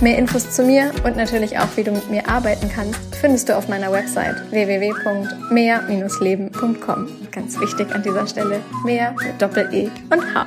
[0.00, 3.56] Mehr Infos zu mir und natürlich auch, wie du mit mir arbeiten kannst, findest du
[3.56, 7.08] auf meiner Website www.mehr-leben.com.
[7.30, 10.46] Ganz wichtig an dieser Stelle, mehr mit Doppel-E und H.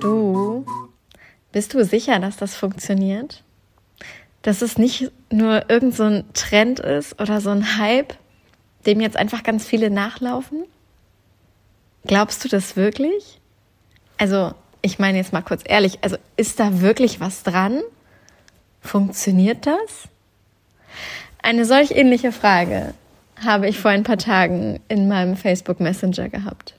[0.00, 0.64] Du,
[1.52, 3.44] bist du sicher, dass das funktioniert?
[4.40, 8.14] Dass es nicht nur irgend so ein Trend ist oder so ein Hype,
[8.86, 10.64] dem jetzt einfach ganz viele nachlaufen?
[12.06, 13.40] Glaubst du das wirklich?
[14.16, 17.80] Also, ich meine jetzt mal kurz ehrlich, also ist da wirklich was dran?
[18.80, 20.08] Funktioniert das?
[21.40, 22.94] Eine solch ähnliche Frage
[23.42, 26.74] habe ich vor ein paar Tagen in meinem Facebook Messenger gehabt.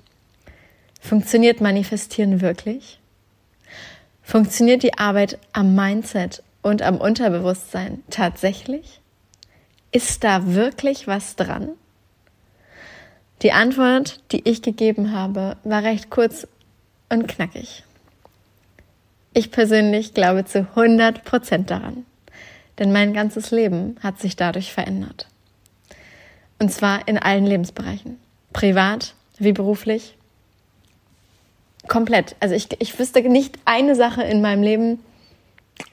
[1.01, 2.99] Funktioniert Manifestieren wirklich?
[4.21, 9.01] Funktioniert die Arbeit am Mindset und am Unterbewusstsein tatsächlich?
[9.91, 11.69] Ist da wirklich was dran?
[13.41, 16.47] Die Antwort, die ich gegeben habe, war recht kurz
[17.09, 17.83] und knackig.
[19.33, 22.05] Ich persönlich glaube zu 100 Prozent daran,
[22.77, 25.27] denn mein ganzes Leben hat sich dadurch verändert.
[26.59, 28.19] Und zwar in allen Lebensbereichen.
[28.53, 30.15] Privat wie beruflich.
[31.87, 32.35] Komplett.
[32.39, 34.99] Also ich, ich wüsste nicht eine Sache in meinem Leben,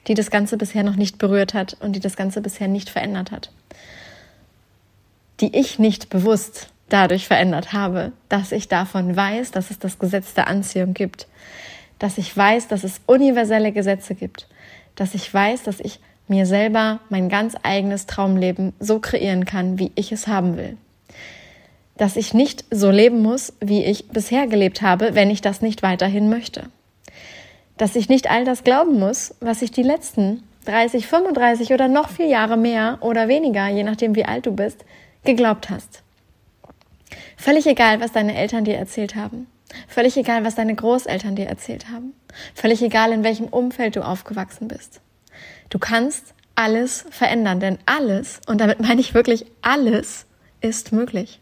[0.07, 3.31] die das Ganze bisher noch nicht berührt hat und die das Ganze bisher nicht verändert
[3.31, 3.51] hat.
[5.39, 10.33] Die ich nicht bewusst dadurch verändert habe, dass ich davon weiß, dass es das Gesetz
[10.33, 11.27] der Anziehung gibt,
[12.01, 14.47] dass ich weiß, dass es universelle Gesetze gibt,
[14.95, 19.91] dass ich weiß, dass ich mir selber mein ganz eigenes Traumleben so kreieren kann, wie
[19.93, 20.77] ich es haben will.
[21.97, 25.83] Dass ich nicht so leben muss, wie ich bisher gelebt habe, wenn ich das nicht
[25.83, 26.63] weiterhin möchte.
[27.77, 32.09] Dass ich nicht all das glauben muss, was ich die letzten 30, 35 oder noch
[32.09, 34.85] vier Jahre mehr oder weniger, je nachdem wie alt du bist,
[35.23, 36.01] geglaubt hast.
[37.37, 39.45] Völlig egal, was deine Eltern dir erzählt haben.
[39.87, 42.13] Völlig egal, was deine Großeltern dir erzählt haben.
[42.53, 45.01] Völlig egal, in welchem Umfeld du aufgewachsen bist.
[45.69, 50.25] Du kannst alles verändern, denn alles, und damit meine ich wirklich alles,
[50.61, 51.39] ist möglich.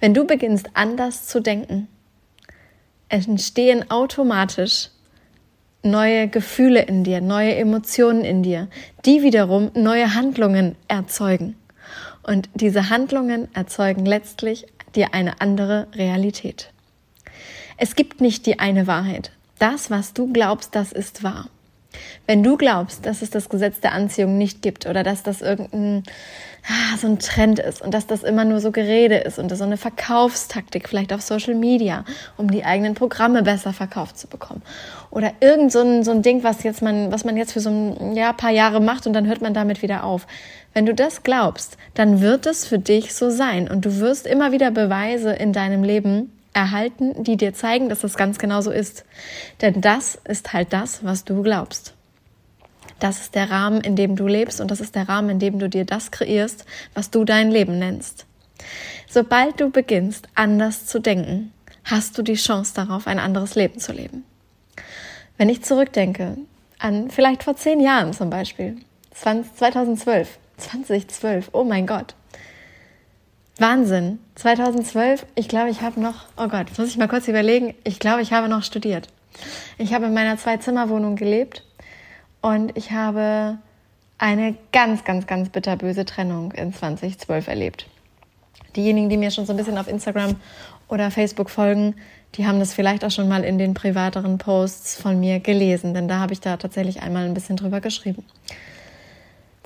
[0.00, 1.88] Wenn du beginnst anders zu denken,
[3.08, 4.90] entstehen automatisch
[5.82, 8.68] neue Gefühle in dir, neue Emotionen in dir,
[9.04, 11.56] die wiederum neue Handlungen erzeugen.
[12.22, 16.72] Und diese Handlungen erzeugen letztlich dir eine andere Realität.
[17.76, 19.30] Es gibt nicht die eine Wahrheit.
[19.58, 21.48] Das, was du glaubst, das ist wahr.
[22.26, 26.02] Wenn du glaubst, dass es das Gesetz der Anziehung nicht gibt oder dass das irgendein
[26.66, 29.64] ah, so ein Trend ist und dass das immer nur so Gerede ist und so
[29.64, 32.04] eine Verkaufstaktik vielleicht auf Social Media,
[32.36, 34.62] um die eigenen Programme besser verkauft zu bekommen
[35.10, 37.70] oder irgend so ein, so ein Ding, was jetzt man, was man jetzt für so
[37.70, 40.26] ein ja, paar Jahre macht und dann hört man damit wieder auf.
[40.74, 44.52] Wenn du das glaubst, dann wird es für dich so sein und du wirst immer
[44.52, 49.04] wieder Beweise in deinem Leben erhalten, die dir zeigen, dass das ganz genau so ist.
[49.60, 51.92] Denn das ist halt das, was du glaubst.
[52.98, 55.58] Das ist der Rahmen, in dem du lebst und das ist der Rahmen, in dem
[55.58, 56.64] du dir das kreierst,
[56.94, 58.24] was du dein Leben nennst.
[59.06, 61.52] Sobald du beginnst, anders zu denken,
[61.84, 64.24] hast du die Chance darauf, ein anderes Leben zu leben.
[65.36, 66.38] Wenn ich zurückdenke
[66.78, 68.76] an vielleicht vor zehn Jahren zum Beispiel,
[69.12, 72.14] 2012, 2012, oh mein Gott,
[73.58, 74.18] Wahnsinn.
[74.34, 78.20] 2012, ich glaube, ich habe noch, oh Gott, muss ich mal kurz überlegen, ich glaube,
[78.20, 79.08] ich habe noch studiert.
[79.78, 81.64] Ich habe in meiner Zwei-Zimmer-Wohnung gelebt
[82.42, 83.58] und ich habe
[84.18, 87.86] eine ganz, ganz, ganz bitterböse Trennung in 2012 erlebt.
[88.76, 90.36] Diejenigen, die mir schon so ein bisschen auf Instagram
[90.88, 91.94] oder Facebook folgen,
[92.34, 96.08] die haben das vielleicht auch schon mal in den privateren Posts von mir gelesen, denn
[96.08, 98.22] da habe ich da tatsächlich einmal ein bisschen drüber geschrieben.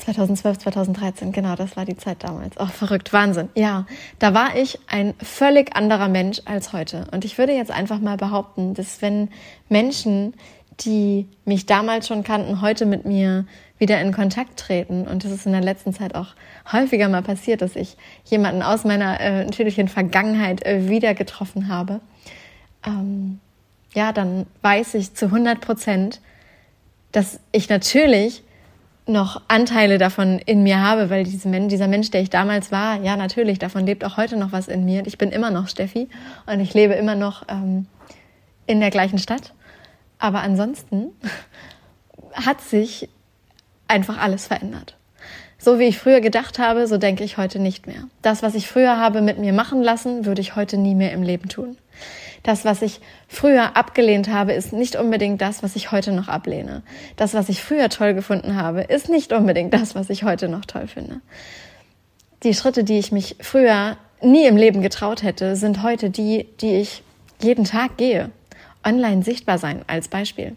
[0.01, 2.57] 2012, 2013, genau, das war die Zeit damals.
[2.59, 3.49] Oh, verrückt, Wahnsinn.
[3.55, 3.87] Ja,
[4.19, 7.07] da war ich ein völlig anderer Mensch als heute.
[7.13, 9.29] Und ich würde jetzt einfach mal behaupten, dass wenn
[9.69, 10.35] Menschen,
[10.81, 13.47] die mich damals schon kannten, heute mit mir
[13.79, 16.35] wieder in Kontakt treten, und das ist in der letzten Zeit auch
[16.71, 22.01] häufiger mal passiert, dass ich jemanden aus meiner äh, natürlichen Vergangenheit äh, wieder getroffen habe,
[22.87, 23.41] ähm,
[23.95, 26.21] ja, dann weiß ich zu 100 Prozent,
[27.13, 28.43] dass ich natürlich
[29.07, 33.59] noch Anteile davon in mir habe, weil dieser Mensch, der ich damals war, ja natürlich,
[33.59, 35.07] davon lebt auch heute noch was in mir.
[35.07, 36.09] Ich bin immer noch Steffi
[36.47, 37.87] und ich lebe immer noch ähm,
[38.67, 39.53] in der gleichen Stadt.
[40.19, 41.09] Aber ansonsten
[42.33, 43.09] hat sich
[43.89, 44.97] einfach alles verändert.
[45.59, 48.05] So wie ich früher gedacht habe, so denke ich heute nicht mehr.
[48.23, 51.23] Das, was ich früher habe mit mir machen lassen, würde ich heute nie mehr im
[51.23, 51.77] Leben tun.
[52.43, 56.83] Das, was ich früher abgelehnt habe, ist nicht unbedingt das, was ich heute noch ablehne.
[57.17, 60.65] Das, was ich früher toll gefunden habe, ist nicht unbedingt das, was ich heute noch
[60.65, 61.21] toll finde.
[62.43, 66.77] Die Schritte, die ich mich früher nie im Leben getraut hätte, sind heute die, die
[66.77, 67.03] ich
[67.41, 68.31] jeden Tag gehe.
[68.85, 70.57] Online sichtbar sein als Beispiel.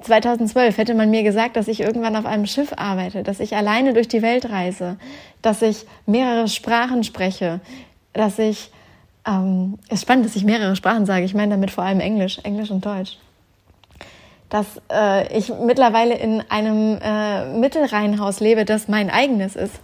[0.00, 3.94] 2012 hätte man mir gesagt, dass ich irgendwann auf einem Schiff arbeite, dass ich alleine
[3.94, 4.96] durch die Welt reise,
[5.42, 7.60] dass ich mehrere Sprachen spreche,
[8.12, 8.70] dass ich
[9.28, 11.24] ähm, ist spannend, dass ich mehrere Sprachen sage.
[11.24, 13.18] Ich meine damit vor allem Englisch, Englisch und Deutsch.
[14.48, 19.80] Dass äh, ich mittlerweile in einem äh, Mittelreihenhaus lebe, das mein eigenes ist.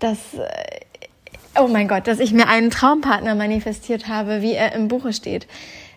[0.00, 4.88] Dass, äh, oh mein Gott, dass ich mir einen Traumpartner manifestiert habe, wie er im
[4.88, 5.46] Buche steht.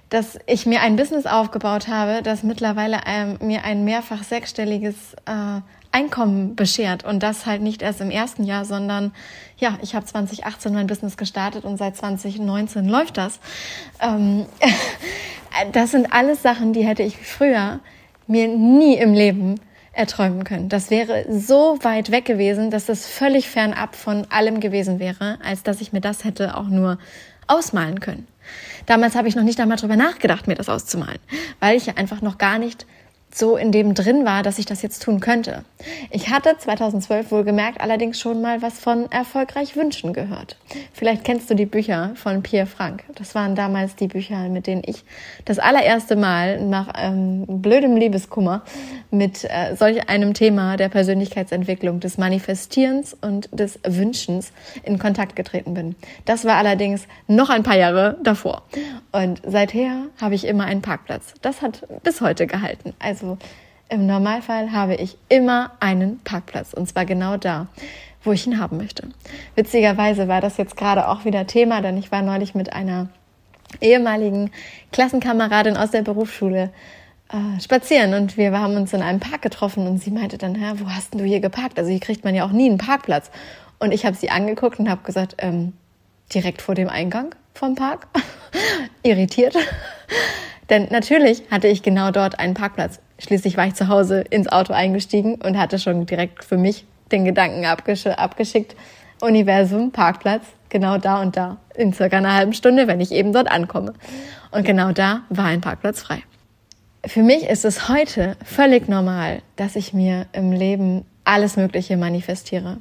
[0.09, 5.61] Dass ich mir ein Business aufgebaut habe, das mittlerweile ähm, mir ein mehrfach sechsstelliges äh,
[5.93, 9.13] Einkommen beschert und das halt nicht erst im ersten Jahr, sondern
[9.57, 13.39] ja, ich habe 2018 mein Business gestartet und seit 2019 läuft das.
[14.01, 14.47] Ähm,
[15.71, 17.79] das sind alles Sachen, die hätte ich früher
[18.25, 19.59] mir nie im Leben
[19.91, 20.69] erträumen können.
[20.69, 25.61] Das wäre so weit weg gewesen, dass das völlig fernab von allem gewesen wäre, als
[25.61, 26.97] dass ich mir das hätte auch nur
[27.45, 28.27] ausmalen können.
[28.87, 31.19] Damals habe ich noch nicht einmal drüber nachgedacht, mir das auszumalen,
[31.59, 32.85] weil ich ja einfach noch gar nicht
[33.35, 35.63] so in dem drin war, dass ich das jetzt tun könnte.
[36.11, 40.57] Ich hatte 2012 wohl gemerkt allerdings schon mal was von erfolgreich wünschen gehört.
[40.93, 43.03] Vielleicht kennst du die Bücher von Pierre Frank.
[43.15, 45.03] Das waren damals die Bücher, mit denen ich
[45.45, 48.63] das allererste Mal nach ähm, blödem Liebeskummer
[49.11, 54.51] mit äh, solch einem Thema der Persönlichkeitsentwicklung, des Manifestierens und des Wünschens
[54.83, 55.95] in Kontakt getreten bin.
[56.25, 58.63] Das war allerdings noch ein paar Jahre davor.
[59.11, 61.33] Und seither habe ich immer einen Parkplatz.
[61.41, 62.93] Das hat bis heute gehalten.
[62.99, 63.37] Also also
[63.89, 67.67] im Normalfall habe ich immer einen Parkplatz und zwar genau da,
[68.23, 69.07] wo ich ihn haben möchte.
[69.55, 73.09] Witzigerweise war das jetzt gerade auch wieder Thema, denn ich war neulich mit einer
[73.81, 74.51] ehemaligen
[74.91, 76.71] Klassenkameradin aus der Berufsschule
[77.29, 80.73] äh, spazieren und wir haben uns in einem Park getroffen und sie meinte dann, Hä,
[80.77, 81.77] wo hast denn du hier geparkt?
[81.77, 83.31] Also hier kriegt man ja auch nie einen Parkplatz.
[83.79, 85.73] Und ich habe sie angeguckt und habe gesagt, ähm,
[86.33, 88.07] direkt vor dem Eingang vom Park,
[89.03, 89.55] irritiert.
[90.69, 92.99] Denn natürlich hatte ich genau dort einen Parkplatz.
[93.19, 97.25] Schließlich war ich zu Hause ins Auto eingestiegen und hatte schon direkt für mich den
[97.25, 98.75] Gedanken abgesch abgeschickt,
[99.21, 103.49] Universum, Parkplatz, genau da und da, in circa einer halben Stunde, wenn ich eben dort
[103.49, 103.93] ankomme.
[104.51, 106.23] Und genau da war ein Parkplatz frei.
[107.05, 112.77] Für mich ist es heute völlig normal, dass ich mir im Leben alles Mögliche manifestiere.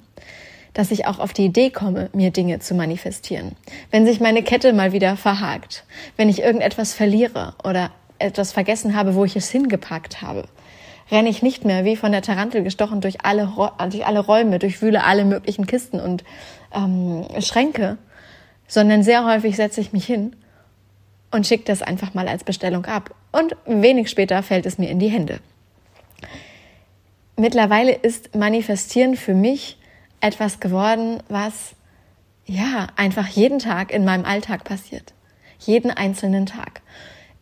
[0.74, 3.56] Dass ich auch auf die Idee komme, mir Dinge zu manifestieren.
[3.90, 5.84] Wenn sich meine Kette mal wieder verhakt,
[6.16, 7.90] wenn ich irgendetwas verliere oder
[8.22, 10.44] etwas vergessen habe, wo ich es hingepackt habe,
[11.10, 13.52] renne ich nicht mehr wie von der Tarantel gestochen durch alle,
[13.90, 16.24] durch alle Räume, durchwühle alle möglichen Kisten und
[16.74, 17.98] ähm, Schränke,
[18.66, 20.34] sondern sehr häufig setze ich mich hin
[21.30, 23.14] und schicke das einfach mal als Bestellung ab.
[23.32, 25.40] Und wenig später fällt es mir in die Hände.
[27.36, 29.78] Mittlerweile ist Manifestieren für mich
[30.20, 31.74] etwas geworden, was
[32.46, 35.12] ja einfach jeden Tag in meinem Alltag passiert.
[35.58, 36.82] Jeden einzelnen Tag.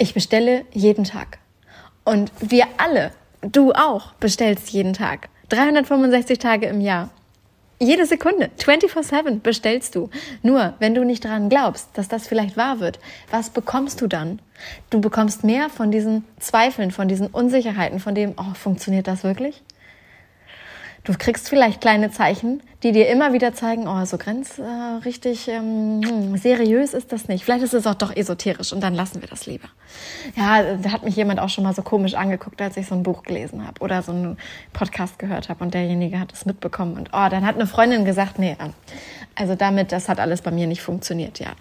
[0.02, 1.36] Ich bestelle jeden Tag.
[2.04, 3.12] Und wir alle,
[3.42, 5.28] du auch, bestellst jeden Tag.
[5.50, 7.10] 365 Tage im Jahr.
[7.78, 10.08] Jede Sekunde, 24-7 bestellst du.
[10.42, 12.98] Nur, wenn du nicht daran glaubst, dass das vielleicht wahr wird,
[13.30, 14.40] was bekommst du dann?
[14.88, 19.62] Du bekommst mehr von diesen Zweifeln, von diesen Unsicherheiten, von dem, oh, funktioniert das wirklich?
[21.02, 24.62] Du kriegst vielleicht kleine Zeichen, die dir immer wieder zeigen, oh, so grenz äh,
[25.04, 27.44] richtig ähm, hm, seriös ist das nicht.
[27.44, 29.68] Vielleicht ist es auch doch esoterisch und dann lassen wir das lieber.
[30.36, 33.02] Ja, da hat mich jemand auch schon mal so komisch angeguckt, als ich so ein
[33.02, 34.36] Buch gelesen habe oder so einen
[34.74, 38.38] Podcast gehört habe und derjenige hat es mitbekommen und oh, dann hat eine Freundin gesagt,
[38.38, 38.74] nee, ähm,
[39.34, 41.52] also damit, das hat alles bei mir nicht funktioniert, ja.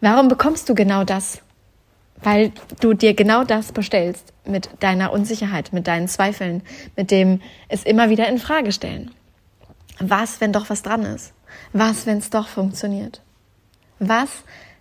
[0.00, 1.42] Warum bekommst du genau das?
[2.22, 6.62] Weil du dir genau das bestellst mit deiner Unsicherheit, mit deinen Zweifeln,
[6.96, 9.10] mit dem es immer wieder in Frage stellen.
[9.98, 11.32] Was, wenn doch was dran ist?
[11.72, 13.22] Was, wenn es doch funktioniert?
[13.98, 14.30] Was,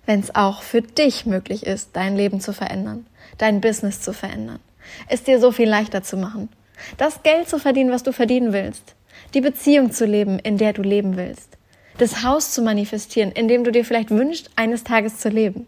[0.05, 3.05] wenn es auch für dich möglich ist, dein Leben zu verändern,
[3.37, 4.59] dein Business zu verändern,
[5.07, 6.49] es dir so viel leichter zu machen,
[6.97, 8.95] das Geld zu verdienen, was du verdienen willst,
[9.33, 11.57] die Beziehung zu leben, in der du leben willst,
[11.97, 15.67] das Haus zu manifestieren, in dem du dir vielleicht wünschst, eines Tages zu leben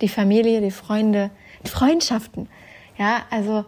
[0.00, 1.30] die Familie, die Freunde,
[1.64, 2.48] die Freundschaften.
[2.98, 3.64] Ja, also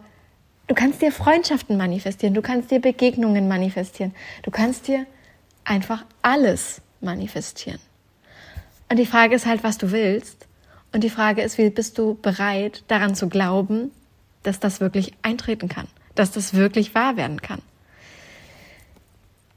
[0.67, 5.05] du kannst dir Freundschaften manifestieren, du kannst dir Begegnungen manifestieren, du kannst dir
[5.63, 7.79] einfach alles manifestieren.
[8.89, 10.47] Und die Frage ist halt, was du willst.
[10.93, 13.91] Und die Frage ist, wie bist du bereit, daran zu glauben,
[14.43, 17.61] dass das wirklich eintreten kann, dass das wirklich wahr werden kann.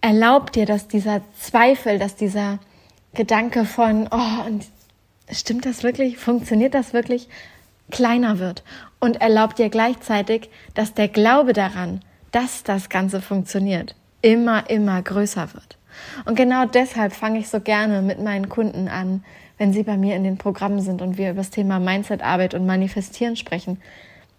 [0.00, 2.58] Erlaub dir, dass dieser Zweifel, dass dieser
[3.14, 4.64] Gedanke von, oh, und
[5.32, 6.18] stimmt das wirklich?
[6.18, 7.28] Funktioniert das wirklich?
[7.90, 8.62] kleiner wird
[9.00, 12.00] und erlaub dir gleichzeitig, dass der Glaube daran,
[12.32, 15.78] dass das Ganze funktioniert, immer, immer größer wird.
[16.25, 19.25] Und genau deshalb fange ich so gerne mit meinen Kunden an,
[19.56, 22.66] wenn sie bei mir in den Programmen sind und wir über das Thema Mindsetarbeit und
[22.66, 23.80] Manifestieren sprechen,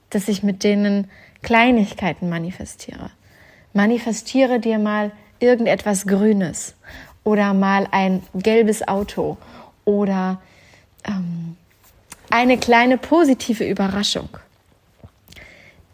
[0.10, 1.10] dass ich mit denen
[1.42, 3.12] Kleinigkeiten manifestiere.
[3.74, 6.76] Manifestiere dir mal irgendetwas Grünes
[7.24, 9.38] oder mal ein gelbes Auto
[9.84, 10.40] oder
[11.06, 11.56] ähm,
[12.30, 14.30] eine kleine positive Überraschung.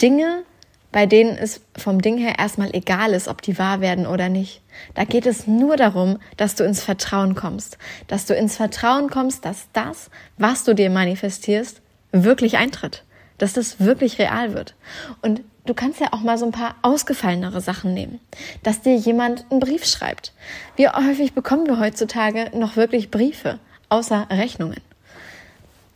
[0.02, 0.44] Dinge,
[0.92, 4.62] bei denen es vom Ding her erstmal egal ist, ob die wahr werden oder nicht.
[4.94, 9.46] Da geht es nur darum, dass du ins Vertrauen kommst, dass du ins Vertrauen kommst,
[9.46, 11.82] dass das, was du dir manifestierst,
[12.12, 13.04] wirklich eintritt,
[13.38, 14.76] dass das wirklich real wird.
[15.22, 18.20] Und du kannst ja auch mal so ein paar ausgefallenere Sachen nehmen,
[18.64, 20.34] dass dir jemand einen Brief schreibt.
[20.76, 23.60] Wie häufig bekommen wir heutzutage noch wirklich Briefe,
[23.90, 24.82] außer Rechnungen?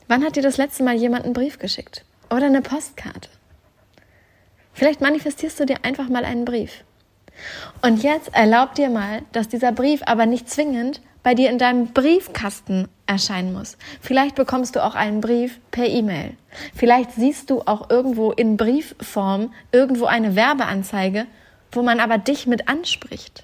[0.09, 2.03] Wann hat dir das letzte Mal jemand einen Brief geschickt?
[2.31, 3.29] Oder eine Postkarte?
[4.73, 6.83] Vielleicht manifestierst du dir einfach mal einen Brief.
[7.83, 11.93] Und jetzt erlaub dir mal, dass dieser Brief aber nicht zwingend bei dir in deinem
[11.93, 13.77] Briefkasten erscheinen muss.
[14.01, 16.35] Vielleicht bekommst du auch einen Brief per E-Mail.
[16.73, 21.27] Vielleicht siehst du auch irgendwo in Briefform irgendwo eine Werbeanzeige,
[21.71, 23.43] wo man aber dich mit anspricht.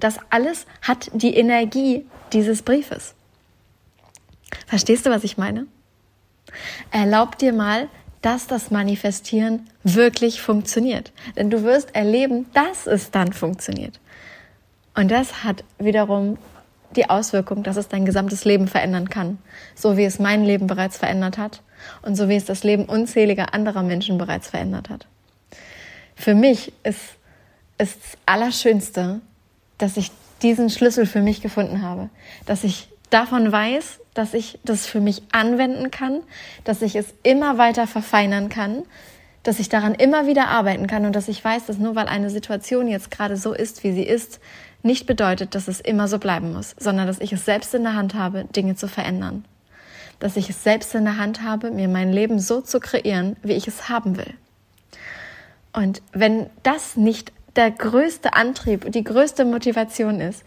[0.00, 3.14] Das alles hat die Energie dieses Briefes.
[4.66, 5.66] Verstehst du, was ich meine?
[6.90, 7.88] Erlaub dir mal,
[8.20, 11.12] dass das Manifestieren wirklich funktioniert.
[11.36, 14.00] Denn du wirst erleben, dass es dann funktioniert.
[14.94, 16.38] Und das hat wiederum
[16.94, 19.38] die Auswirkung, dass es dein gesamtes Leben verändern kann.
[19.74, 21.62] So wie es mein Leben bereits verändert hat
[22.02, 25.06] und so wie es das Leben unzähliger anderer Menschen bereits verändert hat.
[26.14, 27.00] Für mich ist,
[27.78, 29.20] ist das Allerschönste,
[29.78, 30.10] dass ich
[30.42, 32.10] diesen Schlüssel für mich gefunden habe.
[32.46, 36.20] Dass ich davon weiß, dass ich das für mich anwenden kann,
[36.64, 38.82] dass ich es immer weiter verfeinern kann,
[39.42, 42.30] dass ich daran immer wieder arbeiten kann und dass ich weiß, dass nur weil eine
[42.30, 44.40] Situation jetzt gerade so ist, wie sie ist,
[44.82, 47.94] nicht bedeutet, dass es immer so bleiben muss, sondern dass ich es selbst in der
[47.94, 49.44] Hand habe, Dinge zu verändern.
[50.18, 53.52] Dass ich es selbst in der Hand habe, mir mein Leben so zu kreieren, wie
[53.52, 54.34] ich es haben will.
[55.72, 60.44] Und wenn das nicht der größte Antrieb, die größte Motivation ist,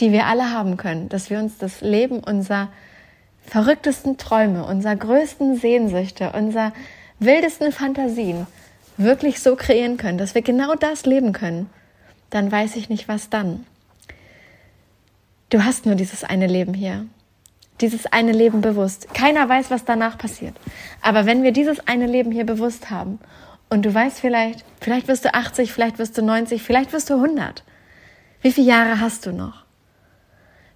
[0.00, 2.68] die wir alle haben können, dass wir uns das Leben unser
[3.46, 6.72] verrücktesten Träume, unserer größten Sehnsüchte, unserer
[7.18, 8.46] wildesten Fantasien
[8.96, 11.70] wirklich so kreieren können, dass wir genau das leben können,
[12.30, 13.66] dann weiß ich nicht, was dann.
[15.50, 17.06] Du hast nur dieses eine Leben hier.
[17.80, 19.12] Dieses eine Leben bewusst.
[19.12, 20.54] Keiner weiß, was danach passiert.
[21.02, 23.18] Aber wenn wir dieses eine Leben hier bewusst haben
[23.68, 27.14] und du weißt vielleicht, vielleicht wirst du 80, vielleicht wirst du 90, vielleicht wirst du
[27.14, 27.64] 100.
[28.40, 29.61] Wie viele Jahre hast du noch?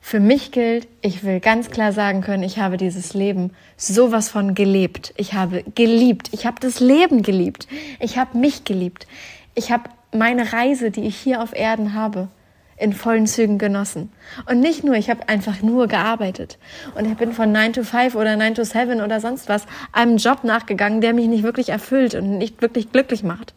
[0.08, 4.54] Für mich gilt, ich will ganz klar sagen können, ich habe dieses Leben sowas von
[4.54, 5.12] gelebt.
[5.16, 6.28] Ich habe geliebt.
[6.30, 7.66] Ich habe das Leben geliebt.
[7.98, 9.08] Ich habe mich geliebt.
[9.56, 12.28] Ich habe meine Reise, die ich hier auf Erden habe,
[12.76, 14.12] in vollen Zügen genossen.
[14.48, 16.56] Und nicht nur, ich habe einfach nur gearbeitet.
[16.94, 20.18] Und ich bin von 9 to 5 oder 9 to 7 oder sonst was einem
[20.18, 23.54] Job nachgegangen, der mich nicht wirklich erfüllt und nicht wirklich glücklich macht.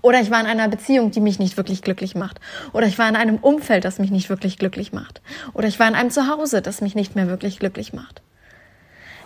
[0.00, 2.40] Oder ich war in einer Beziehung, die mich nicht wirklich glücklich macht.
[2.72, 5.20] Oder ich war in einem Umfeld, das mich nicht wirklich glücklich macht.
[5.54, 8.22] Oder ich war in einem Zuhause, das mich nicht mehr wirklich glücklich macht.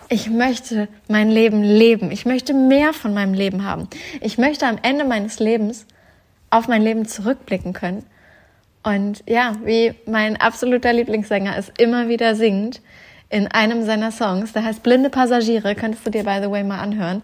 [0.09, 2.11] Ich möchte mein Leben leben.
[2.11, 3.89] Ich möchte mehr von meinem Leben haben.
[4.21, 5.85] Ich möchte am Ende meines Lebens
[6.49, 8.05] auf mein Leben zurückblicken können.
[8.83, 12.81] Und ja, wie mein absoluter Lieblingssänger es immer wieder singt
[13.29, 16.79] in einem seiner Songs, der heißt Blinde Passagiere, könntest du dir by the way mal
[16.79, 17.21] anhören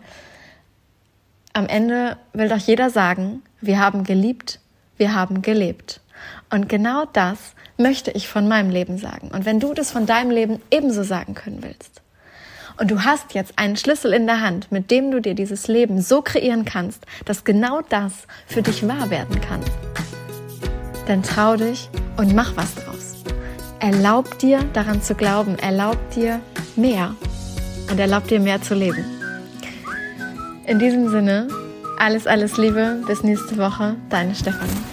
[1.53, 4.59] am Ende will doch jeder sagen, wir haben geliebt,
[4.97, 6.01] wir haben gelebt.
[6.49, 7.37] Und genau das
[7.77, 9.29] möchte ich von meinem Leben sagen.
[9.29, 12.01] Und wenn du das von deinem Leben ebenso sagen können willst,
[12.77, 16.01] und du hast jetzt einen Schlüssel in der Hand, mit dem du dir dieses Leben
[16.01, 18.13] so kreieren kannst, dass genau das
[18.47, 19.61] für dich wahr werden kann,
[21.05, 23.23] dann trau dich und mach was draus.
[23.79, 26.39] Erlaub dir daran zu glauben, erlaub dir
[26.75, 27.13] mehr
[27.91, 29.05] und erlaub dir mehr zu leben.
[30.65, 31.47] In diesem Sinne,
[31.97, 33.01] alles, alles Liebe.
[33.05, 33.95] Bis nächste Woche.
[34.09, 34.92] Deine Stefanie.